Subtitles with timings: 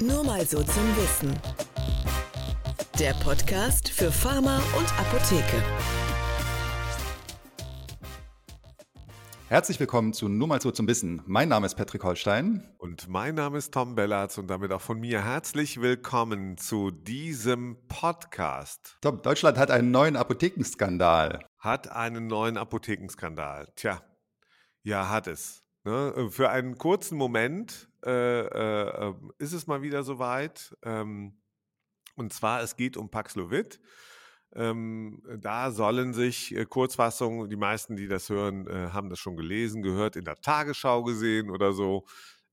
[0.00, 1.38] Nur mal so zum Wissen.
[2.98, 5.62] Der Podcast für Pharma und Apotheke.
[9.48, 11.22] Herzlich willkommen zu Nur mal so zum Wissen.
[11.26, 12.68] Mein Name ist Patrick Holstein.
[12.78, 17.76] Und mein Name ist Tom Bellatz und damit auch von mir herzlich willkommen zu diesem
[17.86, 18.98] Podcast.
[19.00, 21.46] Tom, Deutschland hat einen neuen Apothekenskandal.
[21.60, 23.68] Hat einen neuen Apothekenskandal.
[23.76, 24.02] Tja,
[24.82, 25.63] ja, hat es.
[25.84, 26.28] Ne?
[26.30, 30.76] Für einen kurzen Moment äh, äh, ähm, ist es mal wieder soweit.
[30.82, 31.36] Ähm,
[32.16, 33.80] und zwar, es geht um Paxlovid.
[34.54, 39.36] Ähm, da sollen sich äh, Kurzfassungen, die meisten, die das hören, äh, haben das schon
[39.36, 42.06] gelesen, gehört, in der Tagesschau gesehen oder so.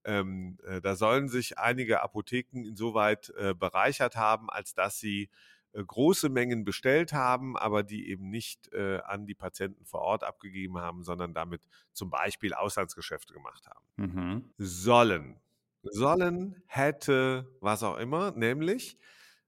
[0.04, 5.30] Ähm, äh, da sollen sich einige Apotheken insoweit äh, bereichert haben, als dass sie äh,
[5.74, 10.78] große Mengen bestellt haben, aber die eben nicht äh, an die Patienten vor Ort abgegeben
[10.80, 13.86] haben, sondern damit zum Beispiel Auslandsgeschäfte gemacht haben.
[13.96, 14.54] Mhm.
[14.58, 15.40] Sollen.
[15.84, 19.00] Sollen, hätte, was auch immer, nämlich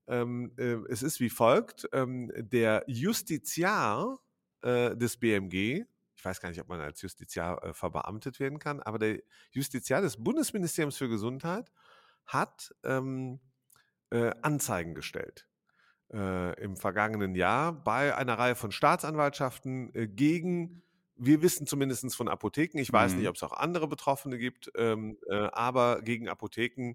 [0.08, 4.20] ähm, äh, es ist wie folgt: ähm, Der Justiziar
[4.62, 8.82] äh, des BMG, ich weiß gar nicht, ob man als Justiziar äh, verbeamtet werden kann,
[8.82, 9.20] aber der
[9.52, 11.72] Justiziar des Bundesministeriums für Gesundheit
[12.26, 13.40] hat ähm,
[14.10, 15.48] äh, Anzeigen gestellt
[16.14, 20.84] äh, im vergangenen Jahr bei einer Reihe von Staatsanwaltschaften äh, gegen,
[21.16, 23.20] wir wissen zumindest von Apotheken, ich weiß mhm.
[23.20, 26.94] nicht, ob es auch andere Betroffene gibt, ähm, äh, aber gegen Apotheken,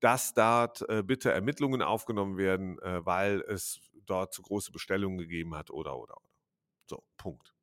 [0.00, 5.54] dass dort äh, bitte Ermittlungen aufgenommen werden, äh, weil es dort zu große Bestellungen gegeben
[5.54, 6.30] hat oder, oder, oder.
[6.86, 7.54] So, Punkt.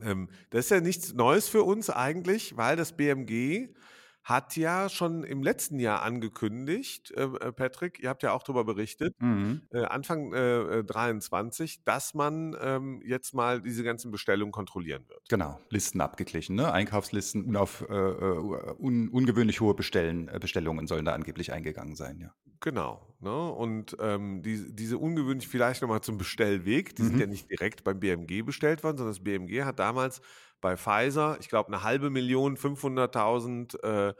[0.00, 3.74] Ähm, das ist ja nichts Neues für uns eigentlich, weil das BMG
[4.22, 8.64] hat ja schon im letzten Jahr angekündigt, äh, äh, Patrick, ihr habt ja auch darüber
[8.64, 9.62] berichtet, mhm.
[9.72, 15.28] äh, Anfang äh, 23, äh, dass man ähm, jetzt mal diese ganzen Bestellungen kontrollieren wird.
[15.28, 16.72] Genau, Listen abgeglichen, ne?
[16.72, 22.34] Einkaufslisten unauf, äh, un, ungewöhnlich hohe Bestellen, Bestellungen sollen da angeblich eingegangen sein, ja.
[22.60, 23.50] Genau, ne?
[23.52, 27.06] Und ähm, die, diese ungewöhnlich vielleicht nochmal zum Bestellweg, die mhm.
[27.06, 30.20] sind ja nicht direkt beim BMG bestellt worden, sondern das BMG hat damals
[30.60, 34.14] bei Pfizer, ich glaube, eine halbe Million, 500.000 äh,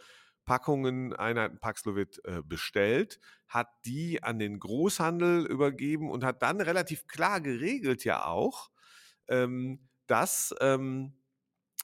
[0.44, 7.06] Packungen Einheiten Paxlovid äh, bestellt, hat die an den Großhandel übergeben und hat dann relativ
[7.06, 8.70] klar geregelt ja auch,
[9.28, 11.14] ähm, dass, ähm,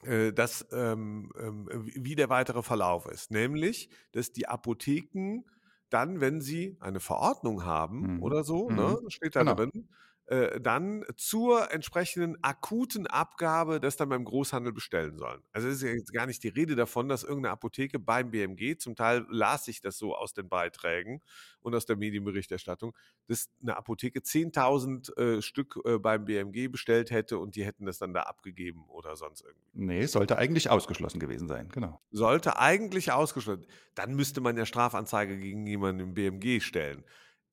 [0.03, 3.31] äh, dass ähm, ähm wie der weitere Verlauf ist.
[3.31, 5.45] Nämlich, dass die Apotheken
[5.89, 8.23] dann, wenn sie eine Verordnung haben mhm.
[8.23, 9.09] oder so, ne, mhm.
[9.09, 9.55] steht da genau.
[9.55, 9.89] drin,
[10.27, 15.41] äh, dann zur entsprechenden akuten Abgabe das dann beim Großhandel bestellen sollen.
[15.53, 18.77] Also es ist ja jetzt gar nicht die Rede davon, dass irgendeine Apotheke beim BMG,
[18.77, 21.21] zum Teil las ich das so aus den Beiträgen
[21.61, 22.93] und aus der Medienberichterstattung,
[23.27, 27.97] dass eine Apotheke 10.000 äh, Stück äh, beim BMG bestellt hätte und die hätten das
[27.97, 29.69] dann da abgegeben oder sonst irgendwie.
[29.71, 32.01] Nee, sollte eigentlich ausgeschlossen gewesen sein, genau.
[32.11, 33.65] Sollte eigentlich ausgeschlossen.
[33.95, 37.05] Dann müsste man ja Strafanzeige gegen jemanden im BMG stellen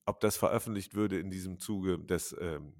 [0.06, 2.74] ob das veröffentlicht würde in diesem Zuge, das, ähm,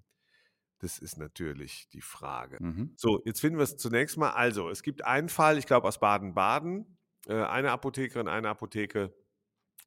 [0.79, 2.59] das ist natürlich die Frage.
[2.61, 2.93] Mhm.
[2.97, 4.31] So, jetzt finden wir es zunächst mal.
[4.31, 9.15] Also, es gibt einen Fall, ich glaube aus Baden-Baden, äh, eine Apothekerin, eine Apotheke.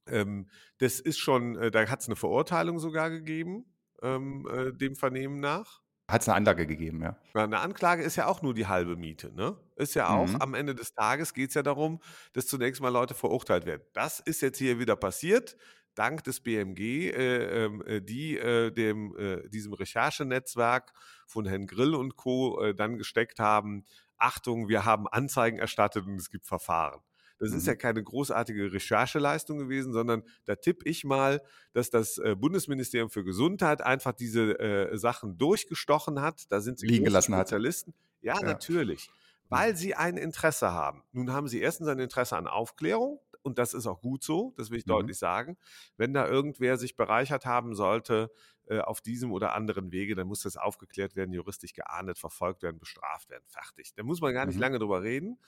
[0.08, 0.50] Ähm,
[0.80, 3.66] das ist schon, äh, da hat es eine Verurteilung sogar gegeben,
[4.02, 5.82] ähm, äh, dem Vernehmen nach.
[6.10, 7.18] Hat es eine Anlage gegeben, ja.
[7.34, 9.58] Eine Anklage ist ja auch nur die halbe Miete, ne?
[9.76, 10.38] Ist ja auch, mhm.
[10.38, 12.00] am Ende des Tages geht es ja darum,
[12.32, 13.82] dass zunächst mal Leute verurteilt werden.
[13.92, 15.58] Das ist jetzt hier wieder passiert
[15.98, 20.94] dank des BMG, äh, ähm, äh, die äh, dem, äh, diesem Recherchenetzwerk
[21.26, 22.62] von Herrn Grill und Co.
[22.62, 23.86] Äh, dann gesteckt haben,
[24.18, 27.02] Achtung, wir haben Anzeigen erstattet und es gibt Verfahren.
[27.40, 27.58] Das mhm.
[27.58, 27.80] ist ja mhm.
[27.80, 31.42] keine großartige Rechercheleistung gewesen, sondern da tippe ich mal,
[31.74, 36.52] dass das äh, Bundesministerium für Gesundheit einfach diese äh, Sachen durchgestochen hat.
[36.52, 37.94] Da sind sie liegen gelassen Spezialisten.
[37.94, 38.24] Hat.
[38.24, 39.10] Ja, ja, natürlich.
[39.50, 41.04] Weil sie ein Interesse haben.
[41.12, 44.70] Nun haben sie erstens ein Interesse an Aufklärung und das ist auch gut so, das
[44.70, 44.92] will ich mhm.
[44.92, 45.58] deutlich sagen.
[45.98, 48.32] Wenn da irgendwer sich bereichert haben sollte
[48.68, 52.78] äh, auf diesem oder anderen Wege, dann muss das aufgeklärt werden, juristisch geahndet, verfolgt werden,
[52.80, 53.94] bestraft werden, fertig.
[53.96, 54.62] Da muss man gar nicht mhm.
[54.62, 55.40] lange drüber reden.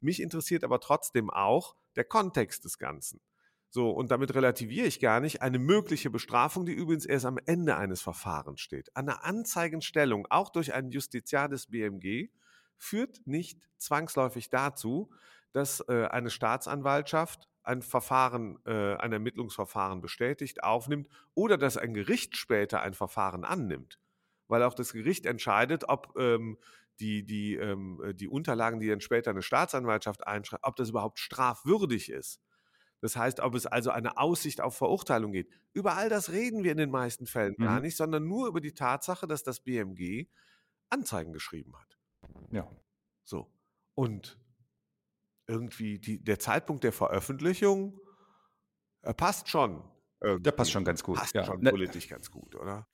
[0.00, 3.20] Mich interessiert aber trotzdem auch der Kontext des Ganzen.
[3.70, 7.76] So, und damit relativiere ich gar nicht eine mögliche Bestrafung, die übrigens erst am Ende
[7.76, 8.94] eines Verfahrens steht.
[8.94, 12.28] Eine Anzeigenstellung, auch durch einen Justiziar des BMG,
[12.76, 15.10] führt nicht zwangsläufig dazu,
[15.54, 22.36] dass äh, eine Staatsanwaltschaft ein Verfahren, äh, ein Ermittlungsverfahren bestätigt, aufnimmt oder dass ein Gericht
[22.36, 23.98] später ein Verfahren annimmt.
[24.48, 26.58] Weil auch das Gericht entscheidet, ob ähm,
[27.00, 32.10] die, die, ähm, die Unterlagen, die dann später eine Staatsanwaltschaft einschreibt, ob das überhaupt strafwürdig
[32.10, 32.40] ist.
[33.00, 35.48] Das heißt, ob es also eine Aussicht auf Verurteilung geht.
[35.72, 37.64] Über all das reden wir in den meisten Fällen mhm.
[37.64, 40.26] gar nicht, sondern nur über die Tatsache, dass das BMG
[40.90, 41.98] Anzeigen geschrieben hat.
[42.50, 42.70] Ja.
[43.24, 43.50] So.
[43.94, 44.38] Und
[45.46, 47.98] irgendwie die, der Zeitpunkt der Veröffentlichung,
[49.02, 49.82] Er passt schon.
[50.22, 51.16] Der passt schon ganz gut.
[51.16, 51.44] Passt ja.
[51.44, 52.86] schon Na, politisch ganz gut, oder?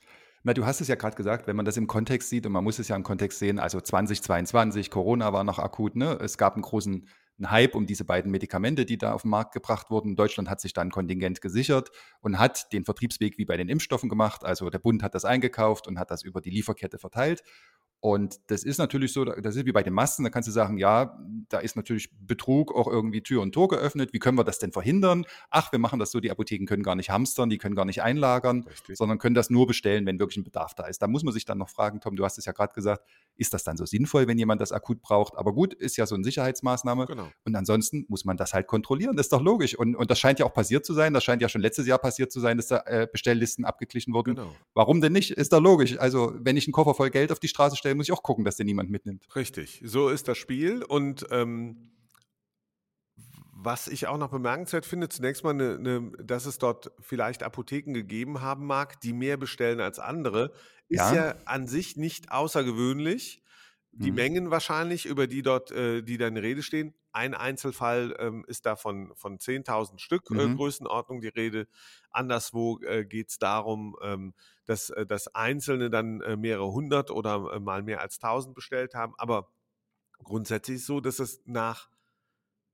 [0.42, 2.64] na, du hast es ja gerade gesagt, wenn man das im Kontext sieht, und man
[2.64, 6.18] muss es ja im Kontext sehen, also 2022, Corona war noch akut, ne?
[6.20, 7.06] Es gab einen großen
[7.40, 10.14] einen Hype um diese beiden Medikamente, die da auf den Markt gebracht wurden.
[10.14, 14.44] Deutschland hat sich dann Kontingent gesichert und hat den Vertriebsweg wie bei den Impfstoffen gemacht.
[14.44, 17.42] Also der Bund hat das eingekauft und hat das über die Lieferkette verteilt.
[18.00, 20.78] Und das ist natürlich so, das ist wie bei den Masken, da kannst du sagen,
[20.78, 21.18] ja,
[21.50, 24.14] da ist natürlich Betrug auch irgendwie Tür und Tor geöffnet.
[24.14, 25.26] Wie können wir das denn verhindern?
[25.50, 28.02] Ach, wir machen das so, die Apotheken können gar nicht hamstern, die können gar nicht
[28.02, 28.96] einlagern, Richtig.
[28.96, 31.02] sondern können das nur bestellen, wenn wirklich ein Bedarf da ist.
[31.02, 33.04] Da muss man sich dann noch fragen, Tom, du hast es ja gerade gesagt,
[33.36, 35.36] ist das dann so sinnvoll, wenn jemand das akut braucht?
[35.36, 37.04] Aber gut, ist ja so eine Sicherheitsmaßnahme.
[37.04, 37.28] Genau.
[37.44, 39.78] Und ansonsten muss man das halt kontrollieren, das ist doch logisch.
[39.78, 41.12] Und, und das scheint ja auch passiert zu sein.
[41.12, 44.36] Das scheint ja schon letztes Jahr passiert zu sein, dass da äh, Bestelllisten abgeglichen wurden.
[44.36, 44.52] Genau.
[44.72, 45.32] Warum denn nicht?
[45.32, 45.98] Ist doch logisch.
[45.98, 48.44] Also, wenn ich einen Koffer voll Geld auf die Straße stelle, muss ich auch gucken,
[48.44, 49.30] dass den niemand mitnimmt.
[49.34, 50.82] Richtig, so ist das Spiel.
[50.84, 51.92] Und ähm,
[53.52, 57.92] was ich auch noch bemerkenswert finde, zunächst mal, ne, ne, dass es dort vielleicht Apotheken
[57.92, 60.52] gegeben haben mag, die mehr bestellen als andere,
[60.88, 61.10] ist Ja.
[61.10, 63.42] ja, an sich nicht außergewöhnlich.
[63.92, 64.12] Die Mhm.
[64.12, 66.94] Mengen wahrscheinlich, über die dort, äh, die da in Rede stehen.
[67.12, 70.48] Ein Einzelfall ähm, ist da von, von 10.000 Stück äh, Mhm.
[70.48, 71.66] Größenordnung die Rede.
[72.10, 74.32] Anderswo äh, geht es darum, ähm,
[74.70, 78.94] dass, äh, dass Einzelne dann äh, mehrere hundert oder äh, mal mehr als 1000 bestellt
[78.94, 79.14] haben.
[79.18, 79.48] Aber
[80.22, 81.90] grundsätzlich ist es so, dass es nach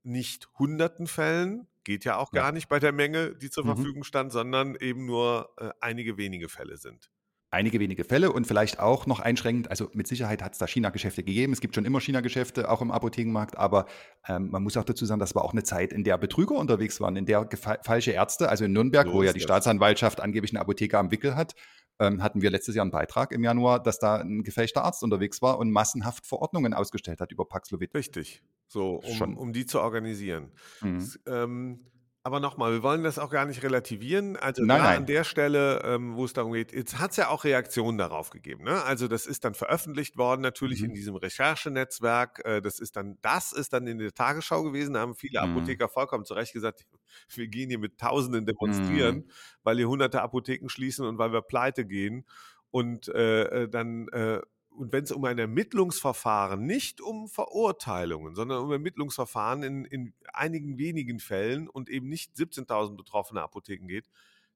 [0.03, 2.41] nicht hunderten Fällen, geht ja auch Ja.
[2.43, 3.75] gar nicht bei der Menge, die zur Mhm.
[3.75, 7.09] Verfügung stand, sondern eben nur äh, einige wenige Fälle sind.
[7.49, 11.23] Einige wenige Fälle und vielleicht auch noch einschränkend, also mit Sicherheit hat es da China-Geschäfte
[11.23, 11.53] gegeben.
[11.53, 13.85] Es gibt schon immer China-Geschäfte, auch im Apothekenmarkt, aber
[14.27, 16.99] ähm, man muss auch dazu sagen, das war auch eine Zeit, in der Betrüger unterwegs
[16.99, 17.47] waren, in der
[17.83, 19.43] falsche Ärzte, also in Nürnberg, So wo ja die das.
[19.45, 21.55] Staatsanwaltschaft angeblich eine Apotheke am Wickel hat,
[21.99, 25.41] ähm, hatten wir letztes Jahr einen Beitrag im Januar, dass da ein gefälschter Arzt unterwegs
[25.41, 27.93] war und massenhaft Verordnungen ausgestellt hat über Paxlovid.
[27.95, 28.43] Richtig.
[28.67, 30.51] So, um, um die zu organisieren.
[30.81, 30.97] Mhm.
[30.97, 31.79] S- Ähm,
[32.27, 34.35] aber nochmal, wir wollen das auch gar nicht relativieren.
[34.35, 34.97] Also Nein, da nein.
[34.97, 38.31] an der Stelle, ähm, wo es darum geht, jetzt hat es ja auch Reaktionen darauf
[38.31, 38.65] gegeben.
[38.65, 38.83] Ne?
[38.83, 40.89] Also das ist dann veröffentlicht worden, natürlich Mhm.
[40.89, 42.41] in diesem Recherchenetzwerk.
[42.43, 44.95] Äh, das ist dann, das ist dann in der Tagesschau gewesen.
[44.95, 45.55] Da haben viele Mhm.
[45.55, 46.85] Apotheker vollkommen zu Recht gesagt,
[47.33, 49.31] wir gehen hier mit Tausenden demonstrieren, Mhm.
[49.63, 52.25] weil hier hunderte Apotheken schließen und weil wir pleite gehen.
[52.71, 54.41] Und äh, äh, dann äh,
[54.77, 60.77] und wenn es um ein Ermittlungsverfahren, nicht um Verurteilungen, sondern um Ermittlungsverfahren in, in einigen
[60.77, 64.09] wenigen Fällen und eben nicht 17.000 betroffene Apotheken geht,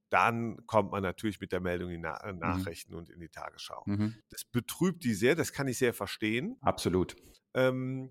[0.10, 3.84] dann kommt man natürlich mit der Meldung in Na äh, Nachrichten und in die Tagesschau.
[3.86, 4.16] Mhm.
[4.30, 6.58] Das betrübt die sehr, das kann ich sehr verstehen.
[6.62, 7.16] Absolut.
[7.54, 8.10] Ähm,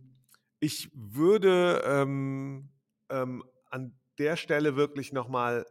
[0.59, 2.71] ich würde ähm,
[3.11, 5.67] ähm, an der Stelle wirklich nochmal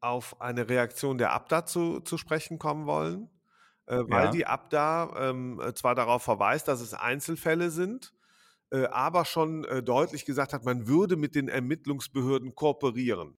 [0.00, 3.30] auf eine Reaktion der Abda zu, zu sprechen kommen wollen,
[3.92, 4.30] äh, weil Ja.
[4.30, 8.14] die Abda ähm, äh, zwar darauf verweist, dass es Einzelfälle sind,
[8.70, 13.36] äh, aber schon äh, deutlich gesagt hat, man würde mit den Ermittlungsbehörden kooperieren.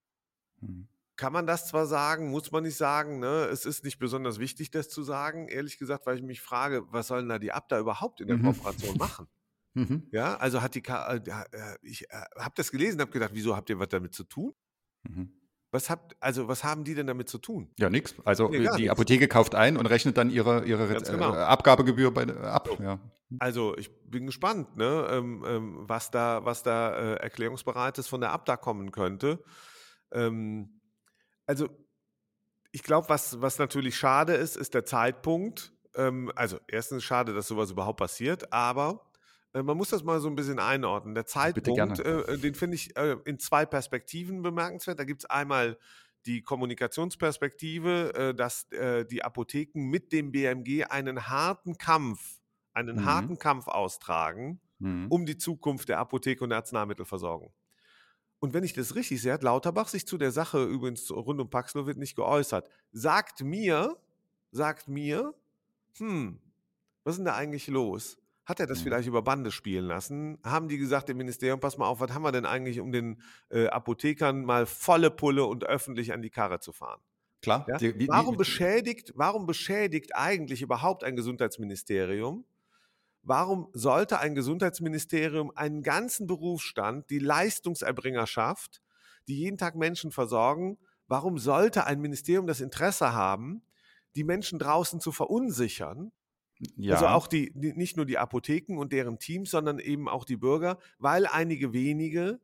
[0.61, 0.89] Mhm.
[1.17, 3.21] Kann man das zwar sagen, muss man nicht sagen.
[3.21, 3.45] Ne?
[3.53, 7.07] Es ist nicht besonders wichtig, das zu sagen, ehrlich gesagt, weil ich mich frage, was
[7.07, 8.43] sollen da die Abda überhaupt in der Mhm.
[8.43, 9.29] Kooperation machen?
[9.77, 10.07] Mhm.
[10.13, 11.21] Ja, also hat die, Ka äh,
[11.53, 14.55] äh, ich habe das gelesen, habe gedacht, wieso habt ihr was damit zu tun?
[15.03, 15.33] Mhm.
[15.75, 17.69] Was habt, also was haben die denn damit zu tun?
[17.81, 18.15] Ja, nix.
[18.25, 18.91] Also Nee, die nix.
[18.91, 21.33] Apotheke kauft ein und rechnet dann ihre, ihre Ganz äh, genau.
[21.33, 22.69] Abgabegebühr bei, ab.
[22.69, 22.81] So.
[22.81, 23.01] Ja.
[23.41, 28.31] Also ich bin gespannt, ne, ähm, ähm, was da, was da äh, erklärungsbereites von der
[28.31, 29.43] Abda kommen könnte.
[30.13, 30.81] Ähm,
[31.45, 31.69] also
[32.71, 35.73] ich glaube, was, was natürlich schade ist, ist der Zeitpunkt.
[35.97, 39.11] Ähm, also erstens schade, dass sowas überhaupt passiert, aber
[39.63, 41.15] man muss das mal so ein bisschen einordnen.
[41.15, 42.05] Der Zeitpunkt, gerne.
[42.05, 44.99] äh, den finde ich äh, in zwei Perspektiven bemerkenswert.
[44.99, 45.79] Da gibt es einmal
[46.27, 52.41] die Kommunikationsperspektive, äh, dass äh, die Apotheken mit dem BMG einen harten Kampf,
[52.73, 53.05] einen Mhm.
[53.05, 55.07] harten Kampf austragen Mhm.
[55.09, 57.53] um die Zukunft der Apotheke und der Arzneimittelversorgung.
[58.41, 61.51] Und wenn ich das richtig sehe, hat Lauterbach sich zu der Sache übrigens rund um
[61.51, 62.69] Paxlovid nicht geäußert.
[62.93, 63.97] Sagt mir,
[64.51, 65.35] sagt mir,
[65.99, 66.41] hm,
[67.05, 68.19] was ist denn da eigentlich los?
[68.45, 68.85] Hat er das Mhm.
[68.85, 70.39] vielleicht über Bande spielen lassen?
[70.45, 73.23] Haben die gesagt im Ministerium, pass mal auf, was haben wir denn eigentlich, um den
[73.51, 77.01] äh, Apothekern mal volle Pulle und öffentlich an die Karre zu fahren?
[77.43, 77.65] Klar.
[77.69, 77.77] Ja?
[77.79, 82.45] Die, wie, Warum beschädigt, warum beschädigt eigentlich überhaupt ein Gesundheitsministerium?
[83.23, 88.83] Warum sollte ein Gesundheitsministerium einen ganzen Berufsstand, die Leistungserbringerschaft,
[89.29, 93.63] die jeden Tag Menschen versorgen, warum sollte ein Ministerium das Interesse haben,
[94.15, 96.13] die Menschen draußen zu verunsichern?
[96.77, 96.95] Ja.
[96.95, 100.79] Also auch die, nicht nur die Apotheken und deren Teams, sondern eben auch die Bürger,
[100.99, 102.41] weil einige wenige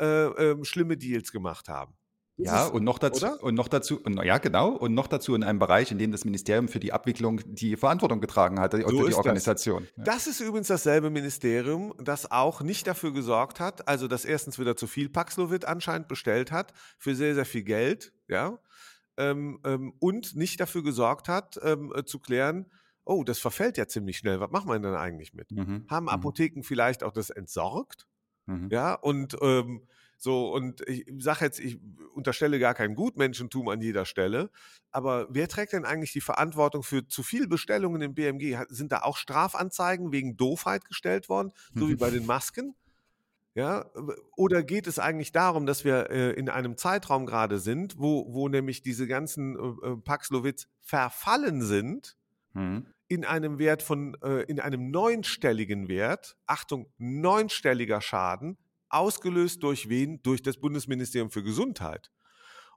[0.00, 1.94] äh, ähm, schlimme Deals gemacht haben.
[2.38, 3.42] Das Ja, ist, und noch dazu, oder?
[3.42, 6.24] und noch dazu, und, ja, genau, und noch dazu in einem Bereich, in dem das
[6.24, 9.16] Ministerium für die Abwicklung die Verantwortung getragen hatte, So für die ist das.
[9.18, 9.86] Organisation.
[9.96, 10.04] Ja.
[10.04, 14.76] Das ist übrigens dasselbe Ministerium, das auch nicht dafür gesorgt hat, also dass erstens wieder
[14.76, 18.58] zu viel Paxlovid anscheinend bestellt hat, für sehr, sehr viel Geld, ja,
[19.18, 22.66] ähm, ähm, und nicht dafür gesorgt hat, ähm, äh, zu klären,
[23.04, 25.50] oh, das verfällt ja ziemlich schnell, was machen wir denn eigentlich mit?
[25.52, 25.86] Mhm.
[25.88, 26.08] Haben Mhm.
[26.10, 28.06] Apotheken vielleicht auch das entsorgt?
[28.46, 28.68] Mhm.
[28.70, 29.86] Ja, und ähm,
[30.18, 31.80] so, und ich sage jetzt, ich
[32.14, 34.50] unterstelle gar kein Gutmenschentum an jeder Stelle,
[34.92, 38.56] aber wer trägt denn eigentlich die Verantwortung für zu viel Bestellungen im BMG?
[38.68, 41.98] Sind da auch Strafanzeigen wegen Doofheit gestellt worden, so wie Mhm.
[41.98, 42.74] bei den Masken?
[43.54, 43.90] Ja,
[44.34, 48.48] oder geht es eigentlich darum, dass wir äh, in einem Zeitraum gerade sind, wo, wo
[48.48, 52.16] nämlich diese ganzen äh, äh, Paxlovids verfallen sind,
[52.54, 52.86] Mhm.
[53.08, 60.22] in einem Wert von, äh, in einem neunstelligen Wert, Achtung, neunstelliger Schaden, ausgelöst durch wen?
[60.22, 62.10] Durch das Bundesministerium für Gesundheit.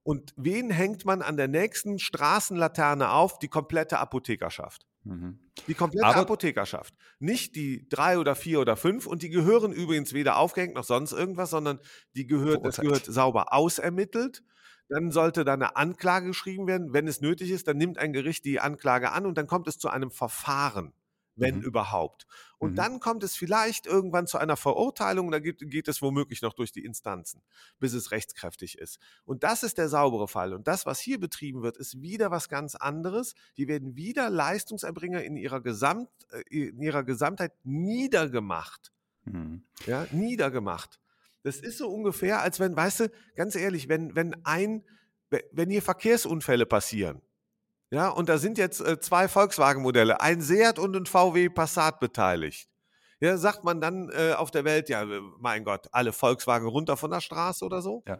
[0.04, 3.40] Und wen hängt man an der nächsten Straßenlaterne auf?
[3.40, 4.86] Die komplette Apothekerschaft.
[5.04, 5.40] Mhm.
[5.68, 6.94] Die komplette Aber- Apothekerschaft.
[7.20, 9.08] Nicht die drei oder vier oder fünf.
[9.08, 11.80] Und die gehören übrigens weder aufgehängt noch sonst irgendwas, sondern
[12.16, 14.44] die gehört, das gehört sauber ausermittelt.
[14.90, 16.94] Dann sollte da eine Anklage geschrieben werden.
[16.94, 19.78] Wenn es nötig ist, dann nimmt ein Gericht die Anklage an und dann kommt es
[19.80, 20.94] zu einem Verfahren,
[21.36, 21.62] wenn Mhm.
[21.64, 22.28] überhaupt.
[22.60, 22.76] Und Mhm.
[22.76, 25.32] dann kommt es vielleicht irgendwann zu einer Verurteilung.
[25.32, 27.42] Da geht, geht es womöglich noch durch die Instanzen,
[27.80, 29.00] bis es rechtskräftig ist.
[29.26, 30.54] Und das ist der saubere Fall.
[30.54, 33.34] Und das, was hier betrieben wird, ist wieder was ganz anderes.
[33.58, 38.94] Die werden wieder Leistungserbringer in ihrer, Gesamt, äh, in ihrer Gesamtheit niedergemacht.
[39.26, 39.64] Mhm.
[39.86, 41.00] Ja, niedergemacht.
[41.46, 44.84] Das ist so ungefähr, als wenn, weißt du, ganz ehrlich, wenn, wenn ein,
[45.30, 47.22] we- wenn hier Verkehrsunfälle passieren,
[47.92, 52.68] ja, und da sind jetzt äh, zwei Volkswagen-Modelle, ein Seat und ein VW Passat beteiligt.
[53.22, 56.98] Ja, sagt man dann äh, auf der Welt, ja, äh, mein Gott, alle Volkswagen runter
[56.98, 58.04] von der Straße oder so?
[58.06, 58.20] Ja.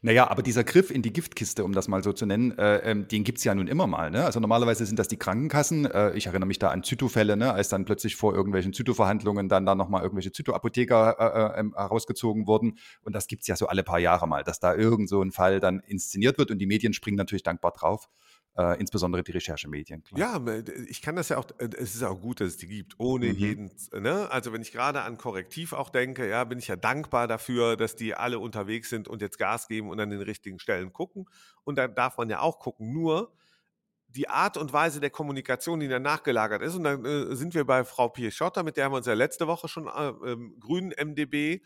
[0.00, 3.08] Naja, aber dieser Griff in die Giftkiste, um das mal so zu nennen, äh, ähm,
[3.08, 4.10] den gibt es ja nun immer mal.
[4.10, 4.24] Ne?
[4.24, 5.84] Also normalerweise sind das die Krankenkassen.
[5.84, 7.52] Äh, ich erinnere mich da an Zyto-Fälle, ne?
[7.52, 12.46] als dann plötzlich vor irgendwelchen Zyto-Verhandlungen dann da nochmal irgendwelche Zyto-Apotheker äh, äh, ähm, herausgezogen
[12.46, 12.78] wurden.
[13.02, 15.30] Und das gibt es ja so alle paar Jahre mal, dass da irgend so ein
[15.30, 18.08] Fall dann inszeniert wird und die Medien springen natürlich dankbar drauf.
[18.54, 20.02] Äh, insbesondere die Recherchemedien.
[20.04, 20.42] Klar.
[20.46, 23.26] Ja, ich kann das ja auch, es ist auch gut, dass es die gibt, ohne
[23.28, 23.34] Mhm.
[23.38, 24.30] jeden, ne?
[24.30, 27.96] Also wenn ich gerade an Korrektiv auch denke, ja, bin ich ja dankbar dafür, dass
[27.96, 31.24] die alle unterwegs sind und jetzt Gas geben und an den richtigen Stellen gucken.
[31.64, 32.92] Und da darf man ja auch gucken.
[32.92, 33.32] Nur
[34.08, 37.64] die Art und Weise der Kommunikation, die dann nachgelagert ist, und dann äh, sind wir
[37.64, 40.92] bei Frau Pieschotter, mit der haben wir uns ja letzte Woche schon äh, ähm, Grünen
[40.92, 41.62] MDB,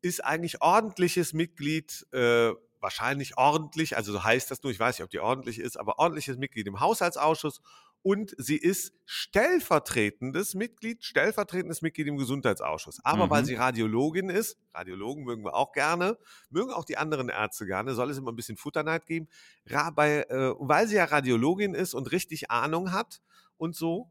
[0.00, 2.52] ist eigentlich ordentliches Mitglied, äh,
[2.84, 5.98] wahrscheinlich ordentlich, also so heißt das nur, ich weiß nicht, ob die ordentlich ist, aber
[5.98, 7.62] ordentliches Mitglied im Haushaltsausschuss
[8.02, 13.02] und sie ist stellvertretendes Mitglied, stellvertretendes Mitglied im Gesundheitsausschuss.
[13.02, 13.30] Aber Mhm.
[13.30, 16.18] weil sie Radiologin ist, Radiologen mögen wir auch gerne,
[16.50, 19.28] mögen auch die anderen Ärzte gerne, soll es immer ein bisschen Futterneid geben,
[19.64, 19.72] äh,
[20.58, 23.22] weil sie ja Radiologin ist und richtig Ahnung hat
[23.56, 24.10] und so,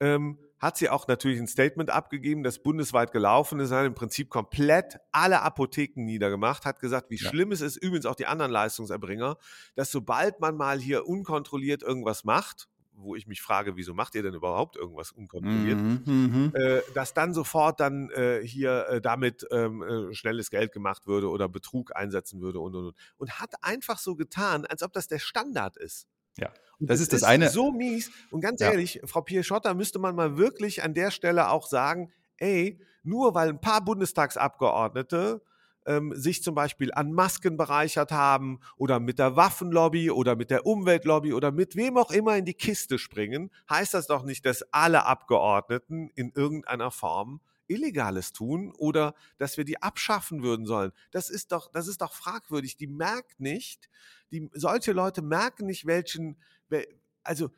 [0.00, 4.30] ähm, hat sie auch natürlich ein Statement abgegeben, das bundesweit gelaufen ist, hat im Prinzip
[4.30, 7.28] komplett alle Apotheken niedergemacht, hat gesagt, wie Ja.
[7.28, 9.36] schlimm es ist, übrigens auch die anderen Leistungserbringer,
[9.74, 14.22] dass sobald man mal hier unkontrolliert irgendwas macht, wo ich mich frage, wieso macht ihr
[14.22, 16.52] denn überhaupt irgendwas unkontrolliert, Mhm, mhm.
[16.54, 21.28] äh, dass dann sofort dann äh, hier äh, damit ähm, äh, schnelles Geld gemacht würde
[21.28, 22.96] oder Betrug einsetzen würde und und und.
[23.16, 26.06] Und hat einfach so getan, als ob das der Standard ist.
[26.38, 27.48] Ja, Und das ist das eine.
[27.50, 28.10] so mies.
[28.30, 28.70] Und ganz Ja.
[28.70, 33.48] ehrlich, Frau Pieschotter, müsste man mal wirklich an der Stelle auch sagen, ey, nur weil
[33.48, 35.42] ein paar Bundestagsabgeordnete
[35.86, 40.64] ähm, sich zum Beispiel an Masken bereichert haben oder mit der Waffenlobby oder mit der
[40.66, 44.62] Umweltlobby oder mit wem auch immer in die Kiste springen, heißt das doch nicht, dass
[44.72, 47.40] alle Abgeordneten in irgendeiner Form
[47.72, 50.92] Illegales tun oder dass wir die abschaffen würden sollen.
[51.10, 52.76] Das ist doch, das ist doch fragwürdig.
[52.76, 53.88] Die merkt nicht,
[54.30, 56.36] die, solche Leute merken nicht, welchen,
[56.70, 56.86] wel-
[57.22, 57.50] also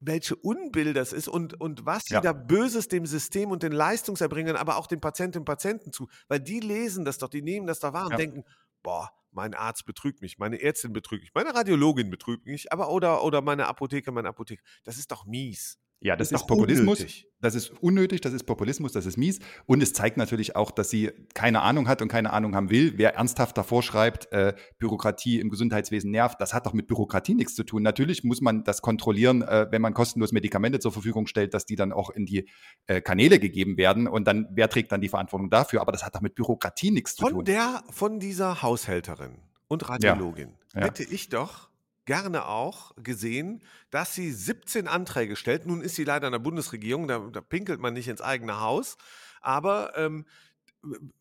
[0.00, 2.20] welche Unbill das ist und, und was sie Ja.
[2.20, 6.08] da Böses dem System und den Leistungserbringern, aber auch den Patientinnen und Patienten zu.
[6.28, 8.16] Weil die lesen das doch, die nehmen das da wahr und Ja.
[8.18, 8.44] denken,
[8.82, 13.22] boah, mein Arzt betrügt mich, meine Ärztin betrügt mich, meine Radiologin betrügt mich, aber oder,
[13.24, 14.62] oder meine Apotheker, mein Apotheker.
[14.84, 15.78] Das ist doch mies.
[16.00, 17.00] Ja, das Ist ist Populismus.
[17.00, 17.26] unnötig.
[17.40, 19.40] Das ist unnötig, das ist Populismus, das ist mies.
[19.66, 22.94] Und es zeigt natürlich auch, dass sie keine Ahnung hat und keine Ahnung haben will.
[22.96, 27.54] Wer ernsthaft davor schreibt, äh, Bürokratie im Gesundheitswesen nervt, das hat doch mit Bürokratie nichts
[27.54, 27.82] zu tun.
[27.82, 31.76] Natürlich muss man das kontrollieren, äh, wenn man kostenlos Medikamente zur Verfügung stellt, dass die
[31.76, 32.48] dann auch in die
[32.86, 34.06] äh, Kanäle gegeben werden.
[34.06, 35.80] Und dann, wer trägt dann die Verantwortung dafür?
[35.80, 37.44] Aber das hat doch mit Bürokratie nichts zu Von tun.
[37.44, 40.82] der, von dieser Haushälterin und Radiologin ja.
[40.82, 41.67] hätte ich doch
[42.08, 45.66] gerne auch gesehen, dass sie 17 Anträge stellt.
[45.66, 48.96] Nun ist sie leider in der Bundesregierung, da, da pinkelt man nicht ins eigene Haus.
[49.42, 50.24] Aber ähm,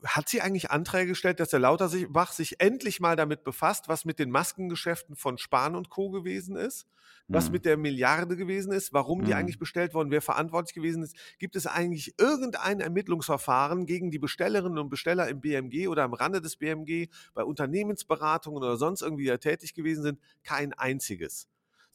[0.05, 4.19] hat sie eigentlich Anträge gestellt, dass der Lauterbach sich endlich mal damit befasst, was mit
[4.19, 6.09] den Maskengeschäften von Spahn und Co.
[6.11, 6.87] gewesen ist?
[7.29, 7.51] Was Mhm.
[7.51, 8.93] mit der Milliarde gewesen ist?
[8.93, 9.37] Warum die Mhm.
[9.37, 10.11] eigentlich bestellt wurden?
[10.11, 11.15] Wer verantwortlich gewesen ist?
[11.39, 16.41] Gibt es eigentlich irgendein Ermittlungsverfahren gegen die Bestellerinnen und Besteller im BMG oder am Rande
[16.41, 20.19] des BMG, bei Unternehmensberatungen oder sonst irgendwie die da tätig gewesen sind?
[20.43, 21.47] Kein einziges.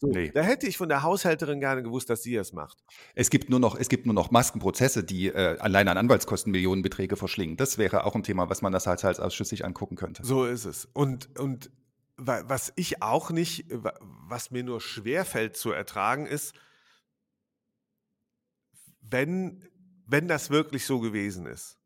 [0.03, 0.31] So, Nee.
[0.35, 2.83] Da hätte ich von der Haushälterin gerne gewusst, dass sie es macht.
[3.15, 7.17] Es gibt nur noch, es gibt nur noch Maskenprozesse, die äh, allein an Anwaltskosten Millionenbeträge
[7.17, 7.57] verschlingen.
[7.57, 10.25] Das wäre auch ein Thema, was man das Haushaltsausschuss sich angucken könnte.
[10.25, 10.87] So ist es.
[10.93, 11.71] Und, und
[12.17, 16.53] wa- was ich auch nicht, wa- was mir nur schwerfällt zu ertragen, ist,
[19.01, 19.65] wenn,
[20.07, 21.79] wenn das wirklich so gewesen ist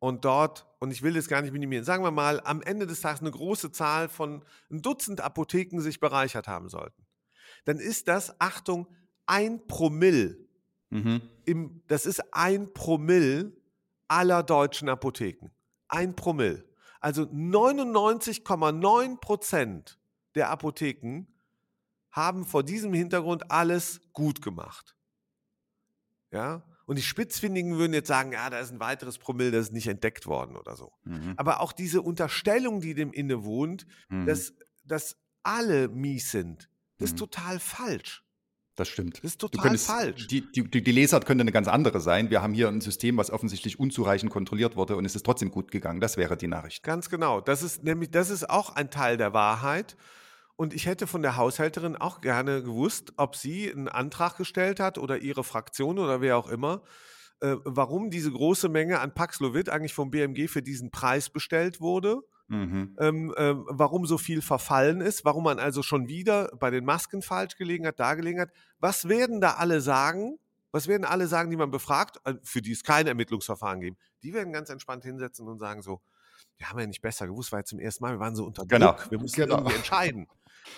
[0.00, 3.00] und dort, und ich will das gar nicht minimieren, sagen wir mal, am Ende des
[3.00, 7.03] Tages eine große Zahl von ein Dutzend Apotheken sich bereichert haben sollten,
[7.64, 8.86] dann ist das, Achtung,
[9.26, 10.38] ein Promille
[10.90, 11.22] Mhm.
[11.44, 13.52] im, das ist ein Promille
[14.06, 15.50] aller deutschen Apotheken.
[15.88, 16.64] Ein Promille.
[17.00, 19.98] Also 99,9 Prozent
[20.34, 21.26] der Apotheken
[22.12, 24.94] haben vor diesem Hintergrund alles gut gemacht.
[26.30, 26.62] Ja?
[26.86, 29.86] Und die Spitzfindigen würden jetzt sagen, ja, da ist ein weiteres Promille, das ist nicht
[29.88, 30.92] entdeckt worden oder so.
[31.04, 31.34] Mhm.
[31.36, 34.26] Aber auch diese Unterstellung, die dem innewohnt, Mhm.
[34.26, 34.52] dass,
[34.84, 36.70] dass alle mies sind,
[37.04, 37.18] ist Mhm.
[37.18, 38.22] total falsch.
[38.76, 39.18] Das stimmt.
[39.18, 40.26] Das ist total könntest, falsch.
[40.26, 42.30] Die, die, die Lesart könnte eine ganz andere sein.
[42.30, 45.70] Wir haben hier ein System, was offensichtlich unzureichend kontrolliert wurde und es ist trotzdem gut
[45.70, 46.00] gegangen.
[46.00, 46.82] Das wäre die Nachricht.
[46.82, 47.40] Ganz genau.
[47.40, 49.96] Das ist nämlich, das ist auch ein Teil der Wahrheit.
[50.56, 54.98] Und ich hätte von der Haushälterin auch gerne gewusst, ob sie einen Antrag gestellt hat
[54.98, 56.82] oder ihre Fraktion oder wer auch immer,
[57.40, 62.22] äh, warum diese große Menge an Paxlovid eigentlich vom BMG für diesen Preis bestellt wurde,
[62.48, 62.96] Mhm.
[63.00, 67.22] ähm, ähm, warum so viel verfallen ist, warum man also schon wieder bei den Masken
[67.22, 68.50] falsch gelegen hat, da gelegen hat.
[68.80, 70.38] Was werden da alle sagen?
[70.70, 73.96] Was werden alle sagen, die man befragt, äh, für die es kein Ermittlungsverfahren geben?
[74.22, 76.02] Die werden ganz entspannt hinsetzen und sagen so,
[76.56, 78.92] wir haben ja nicht besser gewusst, ja zum ersten Mal, wir waren so unter Genau,
[78.92, 79.56] Druck, wir mussten genau.
[79.58, 80.28] irgendwie entscheiden.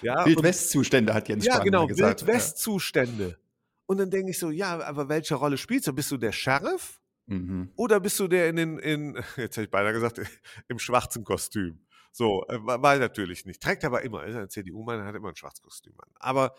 [0.03, 2.27] Ja, Wildwest-Zustände hat Jens ja, Spahn genau, mal gesagt.
[2.27, 3.39] Wildwest-Zustände.
[3.87, 5.93] Und dann denke ich so, ja, aber welche Rolle spielst du?
[5.93, 7.01] Bist du der Sheriff?
[7.26, 7.73] Mhm.
[7.76, 10.21] Oder bist du der in den, in, jetzt hätte ich beinahe gesagt,
[10.68, 11.80] im schwarzen Kostüm?
[12.12, 13.62] So, äh, war natürlich nicht.
[13.62, 16.11] Trägt aber immer, ist ein CDU-Mann, hat immer ein schwarzes Kostüm an.
[16.14, 16.54] Aber,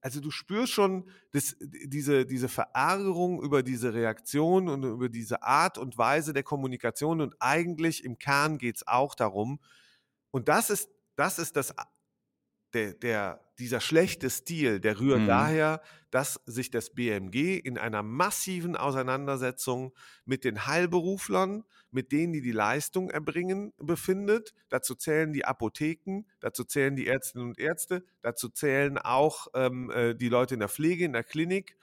[0.00, 5.76] also du spürst schon, dass diese, diese Verärgerung über diese Reaktion und über diese Art
[5.76, 9.60] und Weise der Kommunikation und eigentlich im Kern geht es auch darum,
[10.30, 11.72] und das ist, das ist das,
[12.74, 15.26] der, der, dieser schlechte Stil, der rührt Mhm.
[15.26, 19.92] daher, dass sich das BMG in einer massiven Auseinandersetzung
[20.24, 24.54] mit den Heilberuflern, mit denen, die die Leistung erbringen, befindet.
[24.68, 30.14] Dazu zählen die Apotheken, dazu zählen die Ärztinnen und Ärzte, dazu zählen auch ähm, äh,
[30.14, 31.76] die Leute in der Pflege, in der Klinik.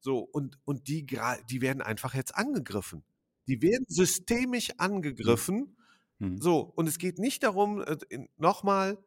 [0.00, 1.06] So, und, und die,
[1.50, 3.04] die werden einfach jetzt angegriffen.
[3.46, 5.76] Die werden systemisch angegriffen.
[6.18, 6.40] Mhm.
[6.40, 7.96] So, und es geht nicht darum, äh,
[8.36, 8.98] nochmal,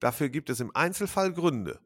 [0.00, 1.80] dafür gibt es im Einzelfall Gründe.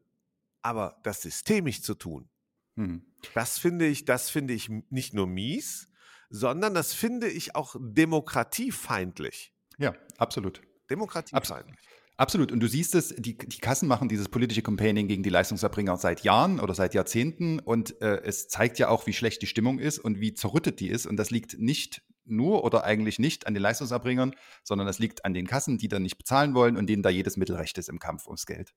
[0.61, 2.29] Aber das systemisch zu tun,
[2.75, 3.03] Mhm.
[3.33, 5.89] das finde ich, das finde ich nicht nur mies,
[6.29, 9.53] sondern das finde ich auch demokratiefeindlich.
[9.77, 10.61] Ja, absolut.
[10.89, 11.77] Demokratiefeindlich.
[12.17, 12.51] Absolut.
[12.51, 16.21] Und du siehst es, die, die Kassen machen dieses politische Campaigning gegen die Leistungserbringer seit
[16.23, 17.59] Jahren oder seit Jahrzehnten.
[17.59, 20.89] Und äh, es zeigt ja auch, wie schlecht die Stimmung ist und wie zerrüttet die
[20.89, 21.05] ist.
[21.05, 25.33] Und das liegt nicht nur oder eigentlich nicht an den Leistungserbringern, sondern es liegt an
[25.33, 27.99] den Kassen, die dann nicht bezahlen wollen und denen da jedes Mittel recht ist im
[27.99, 28.73] Kampf ums Geld.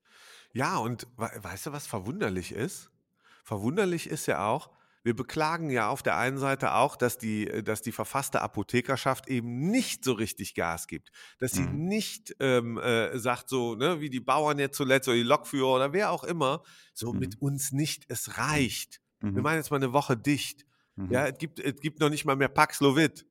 [0.53, 2.89] Ja, und we- weißt du, was verwunderlich ist?
[3.43, 4.71] Verwunderlich ist ja auch,
[5.05, 9.69] wir beklagen ja auf der einen Seite auch, dass die, dass die verfasste Apothekerschaft eben
[9.69, 11.11] nicht so richtig Gas gibt.
[11.39, 11.85] Dass sie Mhm.
[11.89, 15.91] nicht ähm, äh, sagt, so, ne, wie die Bauern jetzt zuletzt oder die Lokführer oder
[15.93, 16.63] wer auch immer,
[16.93, 17.19] so Mhm.
[17.19, 19.01] mit uns nicht, es reicht.
[19.19, 19.41] Wir Mhm.
[19.41, 20.65] machen jetzt mal eine Woche dicht.
[20.95, 21.11] Mhm.
[21.11, 23.25] Ja, es gibt, es gibt noch nicht mal mehr Paxlovid.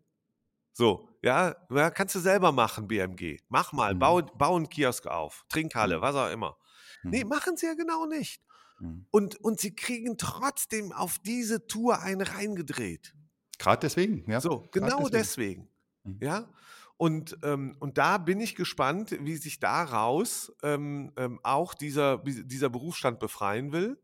[0.73, 3.39] So, ja, ja, kannst du selber machen, BMG.
[3.49, 3.99] Mach mal, Mhm.
[3.99, 6.03] bau, bau einen Kiosk auf, Trinkhalle, Mhm.
[6.03, 6.57] was auch immer.
[7.03, 7.31] Nee, Mhm.
[7.31, 8.43] machen sie ja genau nicht.
[8.81, 9.07] Mhm.
[9.11, 13.15] Und, und sie kriegen trotzdem auf diese Tour einen reingedreht.
[13.59, 14.41] Gerade deswegen, ja.
[14.41, 15.69] so, genau deswegen.
[16.05, 16.19] Mhm.
[16.23, 16.49] Ja.
[16.97, 22.71] Und, ähm, und da bin ich gespannt, wie sich daraus ähm, ähm, auch dieser, dieser
[22.71, 24.01] Berufsstand befreien will.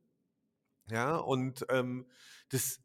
[0.90, 2.07] Ja, und ähm,
[2.50, 2.81] das,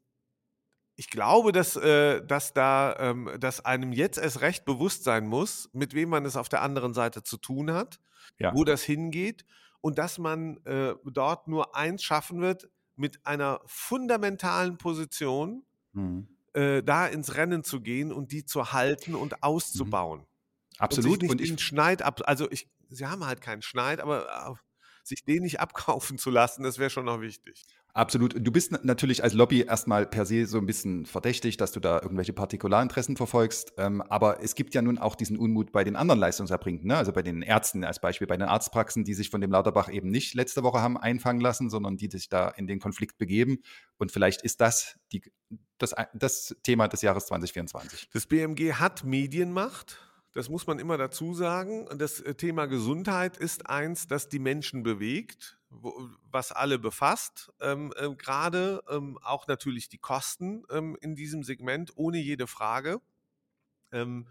[0.96, 5.68] ich glaube, dass, äh, dass da, ähm, dass einem jetzt erst recht bewusst sein muss,
[5.72, 8.00] mit wem man es auf der anderen Seite zu tun hat,
[8.38, 8.54] Ja.
[8.54, 9.44] wo das hingeht
[9.80, 16.28] und dass man äh, dort nur eins schaffen wird, mit einer fundamentalen Position Mhm.
[16.54, 20.20] äh, da ins Rennen zu gehen und die zu halten und auszubauen.
[20.20, 20.26] Und
[20.70, 21.22] sich Absolut.
[21.22, 24.54] nicht Und den ich, Schneid ab, also ich, sie haben halt keinen Schneid, aber äh,
[25.02, 27.64] sich den nicht abkaufen zu lassen, das wäre schon noch wichtig.
[27.96, 28.34] Absolut.
[28.36, 32.02] Du bist natürlich als Lobby erstmal per se so ein bisschen verdächtig, dass du da
[32.02, 33.72] irgendwelche Partikularinteressen verfolgst.
[33.78, 36.96] Ähm, aber es gibt ja nun auch diesen Unmut bei den anderen Leistungserbringenden, ne?
[36.96, 40.10] also bei den Ärzten als Beispiel, bei den Arztpraxen, die sich von dem Lauterbach eben
[40.10, 43.58] nicht letzte Woche haben einfangen lassen, sondern die sich da in den Konflikt begeben.
[43.96, 45.22] Und vielleicht ist das die,
[45.78, 48.08] das, das Thema des Jahres 2024.
[48.12, 50.00] Das BMG hat Medienmacht.
[50.34, 51.88] Das muss man immer dazu sagen.
[51.96, 57.52] Das äh, Thema Gesundheit ist eins, das die Menschen bewegt, was alle befasst.
[57.60, 63.00] Ähm, äh, Gerade ähm, auch natürlich die Kosten ähm, in diesem Segment, ohne jede Frage.
[63.92, 64.26] Ähm,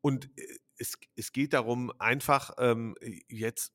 [0.00, 2.96] und äh, es, es geht darum, einfach ähm,
[3.28, 3.74] jetzt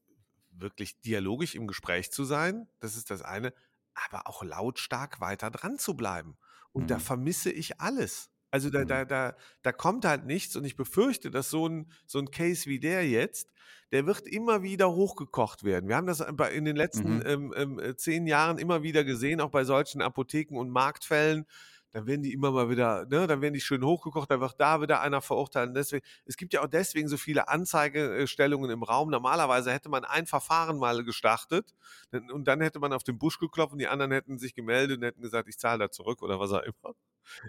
[0.49, 2.67] wirklich dialogisch im Gespräch zu sein.
[2.79, 3.53] Das ist das eine.
[3.93, 6.36] Aber auch lautstark weiter dran zu bleiben.
[6.71, 6.88] Und mhm.
[6.88, 8.32] da vermisse ich alles.
[8.51, 8.88] Also da, mhm.
[8.88, 12.69] da, da, da kommt halt nichts und ich befürchte, dass so ein, so ein Case
[12.69, 13.51] wie der jetzt,
[13.91, 15.89] der wird immer wieder hochgekocht werden.
[15.89, 17.23] Wir haben das in den letzten mhm.
[17.25, 21.45] ähm, ähm, äh, zehn Jahren immer wieder gesehen, auch bei solchen Apotheken und Marktfällen.
[21.91, 24.82] Dann werden die immer mal wieder, ne, dann werden die schön hochgekocht, dann wird da
[24.82, 25.69] wieder einer verurteilt.
[25.69, 29.10] Und deswegen, es gibt ja auch deswegen so viele Anzeigestellungen im Raum.
[29.10, 31.73] Normalerweise hätte man ein Verfahren mal gestartet
[32.12, 35.04] und dann hätte man auf den Busch geklopft und die anderen hätten sich gemeldet und
[35.04, 36.95] hätten gesagt, ich zahle da zurück oder was auch immer.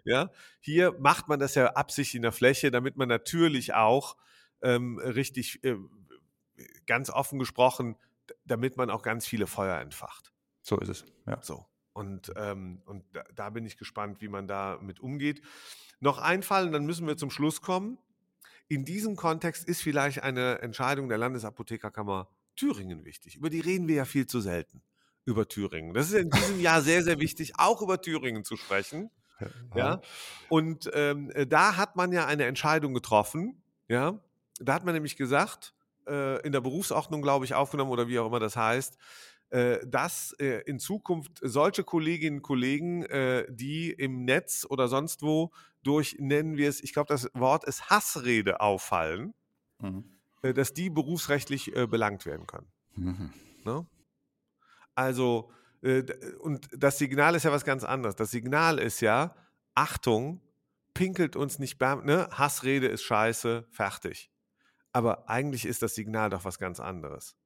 [0.05, 0.29] Ja,
[0.61, 4.15] hier macht man das ja absichtlich in der Fläche, damit man natürlich auch
[4.61, 5.77] ähm, richtig, äh,
[6.87, 7.97] ganz offen gesprochen,
[8.45, 10.33] damit man auch ganz viele Feuer entfacht.
[10.63, 11.05] So ist es.
[11.27, 11.41] Ja.
[11.43, 11.70] So.
[12.01, 15.43] Und, ähm, und da, da, bin ich gespannt, wie man da mit umgeht.
[16.01, 17.99] Noch ein Fall, und dann müssen wir zum Schluss kommen.
[18.69, 23.37] In diesem Kontext ist vielleicht eine Entscheidung der Landesapothekerkammer Thüringen wichtig.
[23.37, 24.81] Über die reden wir ja viel zu selten.
[25.27, 25.93] Über Thüringen.
[25.93, 29.11] Das ist in diesem Jahr sehr, sehr wichtig, auch über Thüringen zu sprechen.
[29.75, 30.01] Ja.
[30.49, 33.63] Und ähm, äh, da hat man ja eine Entscheidung getroffen.
[33.89, 34.19] Ja.
[34.59, 35.75] Da hat man nämlich gesagt,
[36.07, 38.97] äh, in der Berufsordnung, glaube ich, aufgenommen oder wie auch immer das heißt,
[39.87, 45.51] dass äh, in Zukunft solche Kolleginnen und Kollegen, äh, die im Netz oder sonst wo
[45.83, 49.35] durch, nennen wir es, ich glaube, das Wort ist Hassrede auffallen,
[49.81, 50.05] mhm.
[50.43, 52.69] Äh, dass die berufsrechtlich belangt werden können.
[52.95, 53.33] Mhm.
[53.65, 53.87] Ne?
[54.95, 55.51] Also,
[55.83, 56.05] äh,
[56.41, 58.17] und das Signal ist ja was ganz anderes.
[58.17, 59.35] Das Signal ist ja,
[59.75, 60.41] Achtung,
[60.95, 62.29] pinkelt uns nicht, ne?
[62.33, 64.31] Hassrede ist scheiße, fertig.
[64.93, 67.37] Aber eigentlich ist das Signal doch was ganz anderes.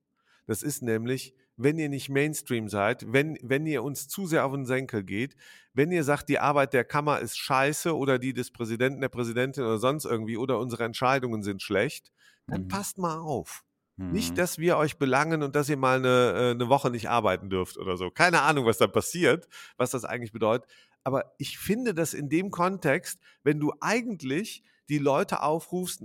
[0.46, 4.52] Das ist nämlich, wenn ihr nicht Mainstream seid, wenn, wenn ihr uns zu sehr auf
[4.52, 5.36] den Senkel geht,
[5.72, 9.64] wenn ihr sagt, die Arbeit der Kammer ist scheiße oder die des Präsidenten, der Präsidentin
[9.64, 12.12] oder sonst irgendwie oder unsere Entscheidungen sind schlecht,
[12.46, 12.68] dann mhm.
[12.68, 13.64] passt mal auf.
[13.96, 14.10] Mhm.
[14.10, 17.50] Nicht, dass wir euch belangen und dass ihr mal eine, äh, eine Woche nicht arbeiten
[17.50, 18.10] dürft oder so.
[18.10, 20.68] Keine Ahnung, was da passiert, was das eigentlich bedeutet.
[21.04, 26.04] Aber ich finde das in dem Kontext, wenn du eigentlich die Leute aufrufst,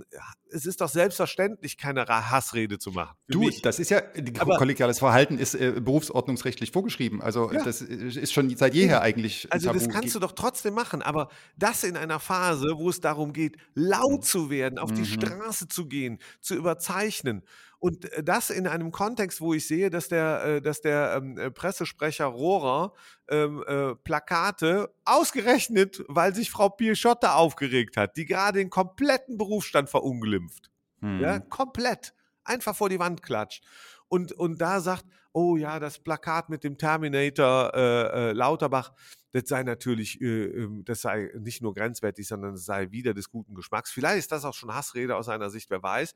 [0.50, 3.16] es ist doch selbstverständlich, keine Hassrede zu machen.
[3.28, 3.62] Du, mich.
[3.62, 4.02] das ist ja,
[4.38, 7.22] Aber, kollegiales Verhalten ist äh, berufsordnungsrechtlich vorgeschrieben.
[7.22, 7.62] Also ja.
[7.62, 9.46] das ist schon seit jeher eigentlich.
[9.52, 9.78] Also Tabu.
[9.78, 11.02] das kannst du doch trotzdem machen.
[11.02, 14.22] Aber das in einer Phase, wo es darum geht, laut mhm.
[14.22, 14.96] zu werden, auf mhm.
[14.96, 17.42] die Straße zu gehen, zu überzeichnen
[17.80, 21.36] und äh, das in einem Kontext, wo ich sehe, dass der, äh, dass der ähm,
[21.36, 22.92] äh, Pressesprecher Rohrer
[23.28, 29.90] ähm, äh, Plakate ausgerechnet, weil sich Frau Pieschotte aufgeregt hat, die gerade den kompletten Berufsstand
[29.90, 30.70] verunglimpft.
[31.00, 31.20] Hm.
[31.20, 32.14] Ja, komplett.
[32.44, 33.64] Einfach vor die Wand klatscht.
[34.08, 38.92] Und, und da sagt, oh ja, das Plakat mit dem Terminator äh, äh, Lauterbach,
[39.32, 43.30] das sei natürlich, äh, ähm, das sei nicht nur grenzwertig, sondern es sei wieder des
[43.30, 43.90] guten Geschmacks.
[43.90, 46.14] Vielleicht ist das auch schon Hassrede aus seiner Sicht, wer weiß.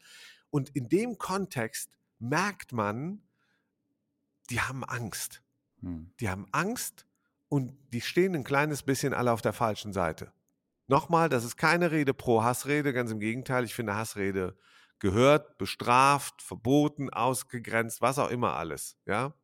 [0.50, 3.22] Und in dem Kontext merkt man,
[4.50, 5.42] die haben Angst.
[5.80, 6.12] Hm.
[6.20, 7.06] Die haben Angst
[7.48, 10.32] und die stehen ein kleines bisschen alle auf der falschen Seite.
[10.86, 13.64] Nochmal, das ist keine Rede pro Hassrede, ganz im Gegenteil.
[13.64, 14.56] Ich finde, Hassrede
[14.98, 18.96] gehört, bestraft, verboten, ausgegrenzt, was auch immer alles.
[19.06, 19.34] Ja?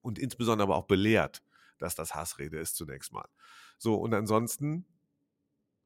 [0.00, 1.42] Und insbesondere aber auch belehrt,
[1.78, 3.28] dass das Hassrede ist zunächst mal.
[3.78, 4.86] So, und ansonsten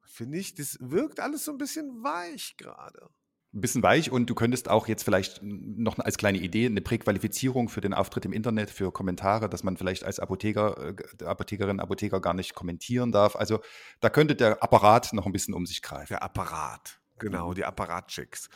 [0.02, 3.08] finde ich, das wirkt alles so ein bisschen weich gerade
[3.54, 7.68] ein bisschen weich und du könntest auch jetzt vielleicht noch als kleine Idee eine Präqualifizierung
[7.68, 12.20] für den Auftritt im Internet, für Kommentare, dass man vielleicht als Apotheker, äh, Apothekerin, Apotheker
[12.20, 13.36] gar nicht kommentieren darf.
[13.36, 13.60] Also
[14.00, 16.08] da könnte der Apparat noch ein bisschen um sich greifen.
[16.10, 17.54] Der Apparat, genau, mhm.
[17.54, 18.48] die Apparatchicks.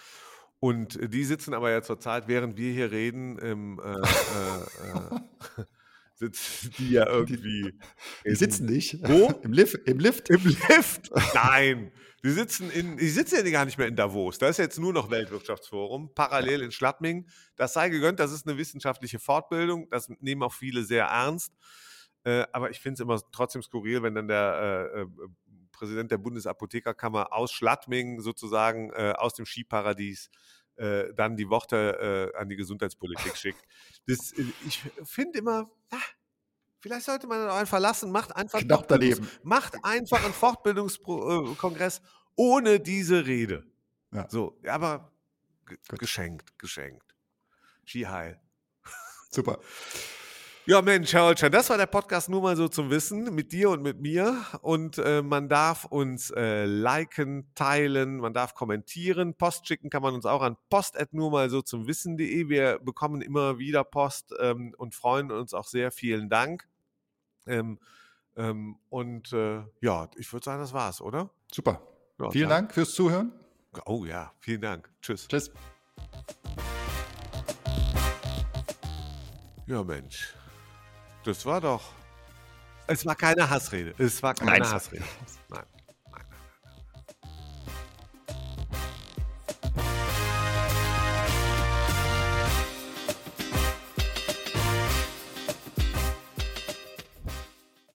[0.58, 5.64] Und äh, die sitzen aber ja zurzeit, während wir hier reden, im äh, äh, äh
[6.18, 7.72] sitzen die ja irgendwie.
[8.24, 8.98] Die, die sitzen nicht.
[9.08, 9.28] Wo?
[9.42, 9.76] Im Lift.
[9.88, 10.30] Im Lift.
[10.30, 11.10] Im Lift.
[11.34, 11.92] Nein.
[12.24, 14.38] Die sitzen in, die sitzen ja gar nicht mehr in Davos.
[14.38, 17.28] Da ist jetzt nur noch Weltwirtschaftsforum, parallel in Schladming.
[17.54, 19.88] Das sei gegönnt, das ist eine wissenschaftliche Fortbildung.
[19.90, 21.52] Das nehmen auch viele sehr ernst.
[22.24, 25.06] Äh, aber ich finde es immer trotzdem skurril, wenn dann der äh, äh,
[25.70, 30.28] Präsident der Bundesapothekerkammer aus Schladming sozusagen aus dem Skiparadies
[30.78, 33.62] äh, dann die Worte äh, an die Gesundheitspolitik schickt.
[34.06, 34.32] Das,
[34.66, 35.96] ich finde immer, ah,
[36.80, 38.12] Vielleicht sollte man auch einfach lassen.
[38.12, 39.28] Macht einfach, Knapp daneben.
[39.42, 42.00] Macht einfach einen Fortbildungskongress
[42.36, 43.66] ohne diese Rede.
[44.12, 44.28] Ja.
[44.30, 45.12] So, aber
[45.98, 47.14] geschenkt, geschenkt.
[47.84, 48.40] Skiheil.
[49.30, 49.58] Super.
[50.68, 53.70] Ja, Mensch, Herr Holstein, das war der Podcast nur mal so zum Wissen mit dir
[53.70, 54.44] und mit mir.
[54.60, 59.32] Und äh, man darf uns äh, liken, teilen, man darf kommentieren.
[59.32, 62.50] Post schicken kann man uns auch an post nur mal so zum Wissen.de.
[62.50, 65.90] Wir bekommen immer wieder Post ähm, und freuen uns auch sehr.
[65.90, 66.68] Vielen Dank.
[67.46, 67.78] Ähm,
[68.36, 71.30] ähm, und äh, ja, ich würde sagen, das war's, oder?
[71.50, 71.80] Super.
[72.20, 72.50] Ja, Vielen.
[72.50, 73.32] Dank fürs Zuhören.
[73.86, 74.90] Oh ja, vielen Dank.
[75.00, 75.28] Tschüss.
[75.28, 75.50] Tschüss.
[79.66, 80.34] Ja, Mensch.
[81.28, 81.82] Das war doch.
[82.86, 83.94] Es war keine Hassrede.
[83.98, 85.04] Es war keine Nein, Hassrede.
[85.50, 85.62] Nein.